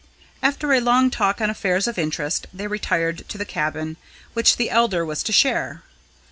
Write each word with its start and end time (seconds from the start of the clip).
After 0.41 0.73
a 0.73 0.79
long 0.81 1.11
talk 1.11 1.39
on 1.41 1.51
affairs 1.51 1.85
of 1.85 1.99
interest, 1.99 2.47
they 2.51 2.65
retired 2.65 3.23
to 3.29 3.37
the 3.37 3.45
cabin, 3.45 3.97
which 4.33 4.57
the 4.57 4.71
elder 4.71 5.05
was 5.05 5.21
to 5.21 5.31
share. 5.31 5.83